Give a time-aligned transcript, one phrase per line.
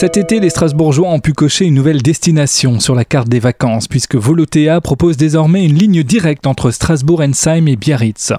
[0.00, 3.86] Cet été, les Strasbourgeois ont pu cocher une nouvelle destination sur la carte des vacances,
[3.86, 8.32] puisque Volotea propose désormais une ligne directe entre Strasbourg-Ensheim et Biarritz.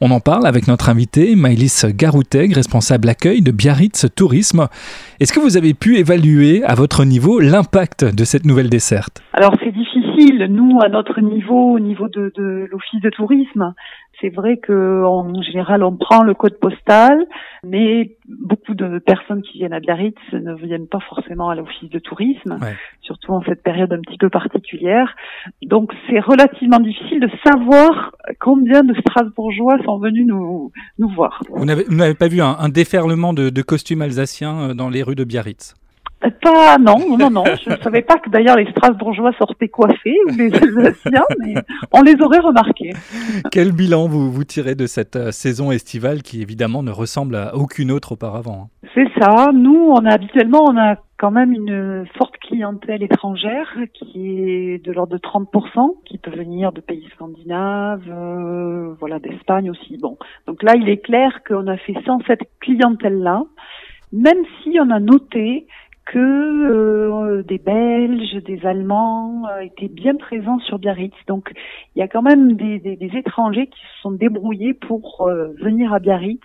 [0.00, 4.68] On en parle avec notre invité, Maëlys Garouteg, responsable accueil de Biarritz Tourisme.
[5.20, 9.20] Est-ce que vous avez pu évaluer à votre niveau l'impact de cette nouvelle desserte?
[10.48, 13.74] Nous à notre niveau, au niveau de, de l'office de tourisme,
[14.20, 17.26] c'est vrai que en général on prend le code postal,
[17.64, 21.98] mais beaucoup de personnes qui viennent à Biarritz ne viennent pas forcément à l'office de
[21.98, 22.58] tourisme,
[23.00, 25.14] surtout en cette période un petit peu particulière.
[25.62, 31.40] Donc c'est relativement difficile de savoir combien de Strasbourgeois sont venus nous, nous voir.
[31.50, 35.16] Vous n'avez pas vu un, un déferlement de, de costumes alsaciens euh, dans les rues
[35.16, 35.74] de Biarritz?
[36.30, 37.44] Pas, non, non, non.
[37.64, 41.54] Je ne savais pas que d'ailleurs les Strasbourgeois sortaient coiffés ou les Alsaciens, mais
[41.92, 42.90] on les aurait remarqués.
[43.50, 47.54] Quel bilan vous, vous tirez de cette euh, saison estivale qui évidemment ne ressemble à
[47.56, 48.88] aucune autre auparavant hein?
[48.94, 49.50] C'est ça.
[49.54, 54.92] Nous, on a habituellement, on a quand même une forte clientèle étrangère qui est de
[54.92, 59.96] l'ordre de 30%, qui peut venir de pays scandinaves, euh, voilà, d'Espagne aussi.
[59.98, 63.44] Bon, donc là, il est clair qu'on a fait sans cette clientèle-là,
[64.12, 65.66] même si on a noté
[66.12, 71.14] que euh, des Belges, des Allemands euh, étaient bien présents sur Biarritz.
[71.26, 71.50] Donc
[71.96, 75.54] il y a quand même des, des, des étrangers qui se sont débrouillés pour euh,
[75.60, 76.40] venir à Biarritz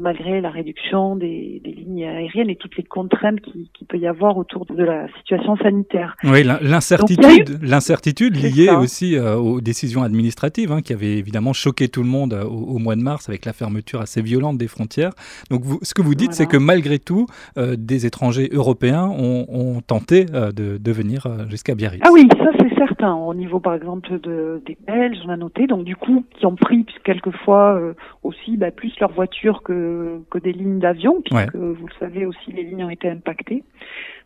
[0.00, 4.06] malgré la réduction des, des, lignes aériennes et toutes les contraintes qui, qui, peut y
[4.06, 6.14] avoir autour de la situation sanitaire.
[6.22, 12.08] Oui, l'incertitude, l'incertitude liée aussi aux décisions administratives hein, qui avaient évidemment choqué tout le
[12.08, 15.10] monde au, mois de mars avec la fermeture assez violente des frontières.
[15.50, 19.80] Donc vous, ce que vous dites, c'est que malgré tout, des étrangers européens ont, ont
[19.80, 22.02] tenté de, de, venir jusqu'à Biarritz.
[22.04, 23.14] Ah oui, ça c'est certain.
[23.14, 26.56] Au niveau par exemple de, des Belges, on a noté, donc du coup, qui ont
[26.56, 27.80] pris quelquefois
[28.22, 32.52] aussi bah, plus leur voiture que, que des lignes d'avion, puisque vous le savez aussi,
[32.52, 33.64] les lignes ont été impactées.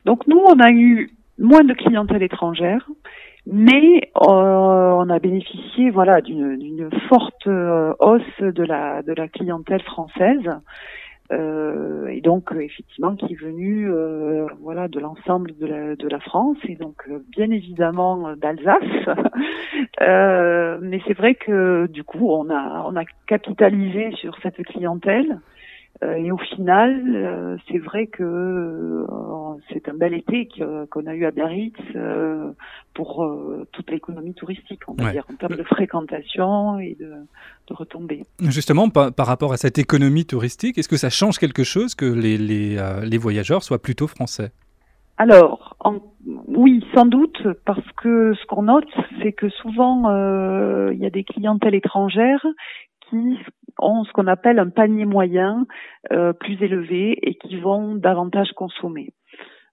[0.04, 2.88] Donc nous, on a eu moins de clientèle étrangère,
[3.46, 9.82] mais euh, on a bénéficié voilà d'une forte euh, hausse de la de la clientèle
[9.82, 10.50] française
[11.30, 16.20] euh, et donc effectivement qui est venu euh, voilà de l'ensemble de la, de la
[16.20, 18.82] France et donc euh, bien évidemment d'Alsace.
[20.80, 25.32] Mais c'est vrai que du coup on a on a capitalisé sur cette clientèle.
[25.32, 25.57] euh,
[26.02, 29.06] et au final, euh, c'est vrai que euh,
[29.72, 30.48] c'est un bel été
[30.90, 31.74] qu'on a eu à Biarritz
[32.94, 33.28] pour
[33.72, 37.10] toute l'économie touristique, on va dire, en termes de fréquentation et de,
[37.68, 38.24] de retombées.
[38.40, 42.04] Justement, par, par, rapport à cette économie touristique, est-ce que ça change quelque chose que
[42.04, 44.52] les, les, les voyageurs soient plutôt français?
[45.18, 45.98] Alors, en,
[46.46, 48.88] oui, sans doute, parce que ce qu'on note,
[49.20, 52.46] c'est que souvent, euh, il y a des clientèles étrangères
[53.10, 53.36] qui
[53.78, 55.66] ont ce qu'on appelle un panier moyen
[56.12, 59.12] euh, plus élevé et qui vont davantage consommer.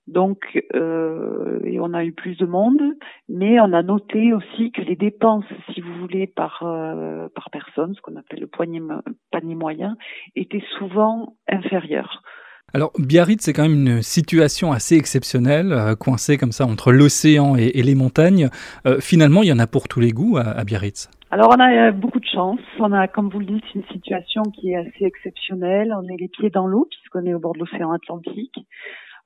[0.08, 0.40] Donc,
[0.76, 2.82] euh, on a eu plus de monde,
[3.28, 7.94] mais on a noté aussi que les dépenses, si vous voulez, par euh, par personne,
[7.96, 8.48] ce qu'on appelle le
[9.32, 9.98] panier moyen,
[10.36, 12.22] étaient souvent inférieures.
[12.74, 17.82] Alors Biarritz, c'est quand même une situation assez exceptionnelle, coincée comme ça entre l'océan et,
[17.82, 18.50] les montagnes.
[19.00, 21.10] Finalement, il y en a pour tous les goûts à Biarritz.
[21.32, 22.60] Alors on a euh, beaucoup de chance.
[22.80, 25.94] On a, comme vous le dites, une situation qui est assez exceptionnelle.
[25.98, 28.58] On est les pieds dans l'eau puisqu'on est au bord de l'océan Atlantique.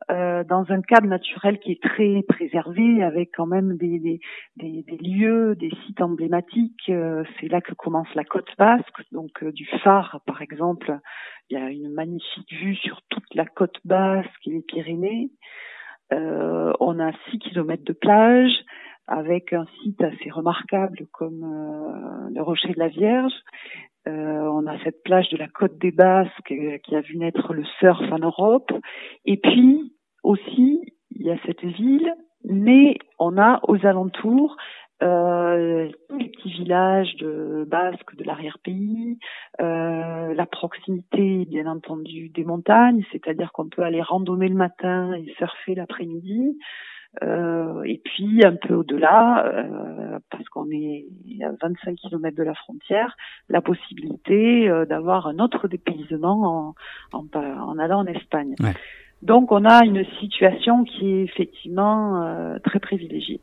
[0.10, 4.20] Euh, dans un cadre naturel qui est très préservé, avec quand même des, des,
[4.56, 6.90] des, lieux, des sites emblématiques.
[6.90, 10.98] Euh, c'est là que commence la côte basque, donc euh, du phare par exemple.
[11.50, 15.30] Il y a une magnifique vue sur toute la côte basque et les Pyrénées.
[16.12, 18.54] on a 6 kilomètres de plage
[19.10, 23.34] avec un site assez remarquable comme euh, le Rocher de la Vierge.
[24.08, 27.54] Euh, on a cette plage de la Côte des Basques euh, qui a vu naître
[27.54, 28.72] le surf en Europe.
[29.26, 29.94] Et puis
[30.24, 32.14] aussi, il y a cette ville,
[32.46, 34.56] mais on a aux alentours
[35.02, 35.69] euh,
[36.60, 39.18] villages de basques de l'arrière-pays,
[39.62, 45.34] euh, la proximité bien entendu des montagnes, c'est-à-dire qu'on peut aller randonner le matin et
[45.38, 46.58] surfer l'après-midi.
[47.24, 51.08] Euh, et puis un peu au-delà, euh, parce qu'on est
[51.42, 53.18] à 25 km de la frontière,
[53.50, 56.76] la possibilité euh, d'avoir un autre dépaysement
[57.14, 58.54] en, en, en allant en Espagne.
[59.22, 63.42] Donc on a une situation qui est effectivement euh, très privilégiée.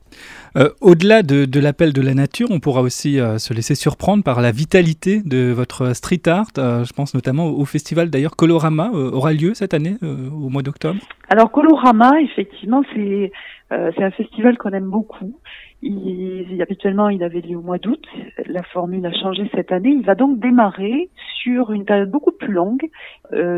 [0.56, 4.24] Euh, Au-delà de, de l'appel de la nature, on pourra aussi euh, se laisser surprendre
[4.24, 6.46] par la vitalité de votre street art.
[6.56, 10.62] Euh, je pense notamment au, festival d'ailleurs Colorama euh, aura lieu cette année au mois
[10.62, 11.00] d'octobre?
[11.28, 13.32] Alors Colorama, effectivement, c'est
[13.68, 15.40] c'est un festival qu'on aime beaucoup.
[15.82, 18.00] Il, il, habituellement, il avait lieu au mois d'août.
[18.46, 19.88] La formule a changé cette année.
[19.88, 21.10] Il va donc démarrer
[21.42, 22.88] sur une période beaucoup plus longue,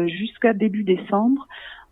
[0.07, 1.47] jusqu'à début décembre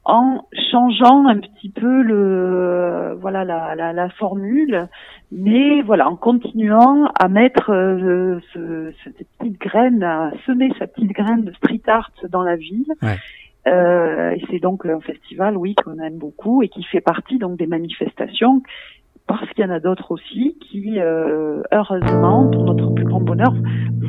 [0.06, 4.88] en changeant un petit peu le voilà la, la, la formule,
[5.32, 11.10] mais voilà en continuant à mettre euh, ce, cette petite graine, à semer sa petite
[11.10, 12.92] graine de street art dans la ville.
[13.02, 13.16] Ouais.
[13.66, 17.58] Euh, et c'est donc un festival, oui, qu'on aime beaucoup et qui fait partie donc
[17.58, 18.62] des manifestations
[19.26, 23.52] parce qu'il y en a d'autres aussi qui, euh, heureusement, pour notre plus grand bonheur,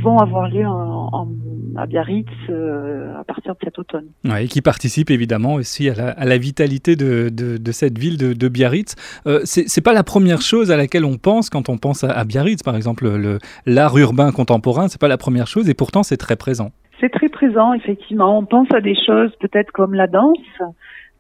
[0.04, 1.28] vont avoir lieu en, en
[1.78, 4.08] à Biarritz euh, à partir de cet automne.
[4.26, 7.98] Ouais, et qui participe évidemment aussi à la, à la vitalité de, de, de, cette
[7.98, 8.96] ville de, de Biarritz.
[9.28, 12.24] Euh, c'est pas la première chose à laquelle on pense quand on pense à, à
[12.26, 13.08] Biarritz, par exemple
[13.66, 16.72] l'art urbain contemporain, c'est pas la première chose et pourtant c'est très présent.
[17.00, 18.40] C'est très présent, effectivement.
[18.40, 20.38] On pense à des choses peut-être comme la danse,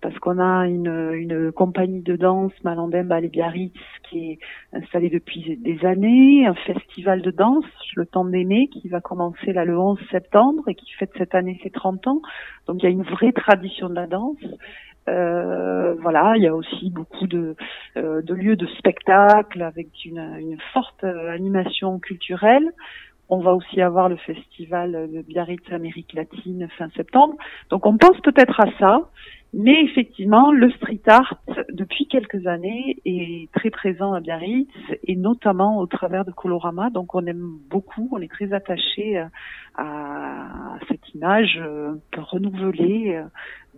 [0.07, 3.73] parce qu'on a une, compagnie de danse, Malandem les Biarritz,
[4.09, 4.39] qui est
[4.71, 7.65] installée depuis des années, un festival de danse,
[7.97, 11.59] le temps d'aimer, qui va commencer là le 11 septembre et qui fête cette année
[11.61, 12.21] ses 30 ans.
[12.67, 14.37] Donc il y a une vraie tradition de la danse.
[15.09, 17.57] Euh, voilà, il y a aussi beaucoup de,
[17.97, 22.71] euh, lieux de spectacle avec une, une forte animation culturelle.
[23.29, 27.35] On va aussi avoir le festival de Biarritz Amérique latine fin septembre.
[27.69, 29.09] Donc on pense peut-être à ça.
[29.53, 31.41] Mais effectivement, le street art,
[31.71, 34.69] depuis quelques années, est très présent à Biarritz
[35.05, 36.89] et notamment au travers de Colorama.
[36.89, 39.23] Donc on aime beaucoup, on est très attaché
[39.77, 43.15] à cette image euh, renouvelée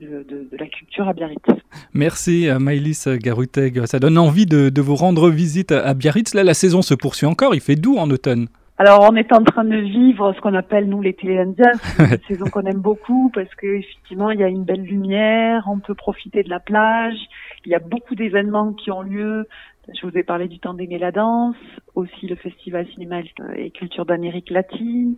[0.01, 1.45] euh, de, la culture à Biarritz.
[1.93, 3.85] Merci Maëlys Garuteg.
[3.85, 6.33] Ça donne envie de vous rendre visite à Biarritz.
[6.33, 7.53] Là, la saison se poursuit encore.
[7.53, 8.47] Il fait doux en automne.
[8.81, 12.23] Alors, on est en train de vivre ce qu'on appelle nous l'été indien, c'est une
[12.29, 15.95] saison qu'on aime beaucoup parce que effectivement il y a une belle lumière, on peut
[15.95, 17.17] profiter de la plage,
[17.65, 19.49] il y a beaucoup d'événements qui ont lieu.
[19.93, 21.57] Je vous ai parlé du temps d'aimer la danse,
[21.95, 23.19] aussi le festival cinéma
[23.57, 25.17] et culture d'Amérique latine.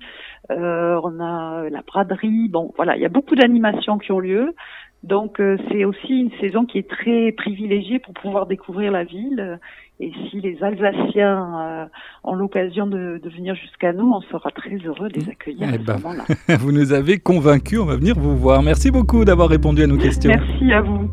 [0.49, 2.49] Euh, on a la braderie.
[2.49, 4.55] Bon, voilà, il y a beaucoup d'animations qui ont lieu.
[5.03, 9.59] Donc euh, c'est aussi une saison qui est très privilégiée pour pouvoir découvrir la ville.
[9.99, 11.85] Et si les Alsaciens euh,
[12.23, 15.75] ont l'occasion de, de, venir jusqu'à nous, on sera très heureux de les accueillir eh
[15.75, 16.23] à ce ben, moment-là.
[16.59, 18.63] vous nous avez convaincus, on va venir vous voir.
[18.63, 20.31] Merci beaucoup d'avoir répondu à nos questions.
[20.31, 21.09] Merci à vous.